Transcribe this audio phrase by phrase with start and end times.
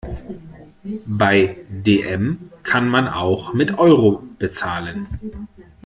[1.05, 5.05] Bei dm kann man auch mit Euro bezahlen.